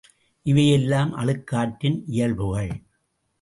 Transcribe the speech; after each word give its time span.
இவையெல்லாம் 0.45 1.11
அழுக்காற்றின் 1.17 2.01
இயல்புகள். 2.05 2.71